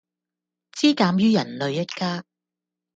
[0.75, 2.23] 茲鑒於人類一家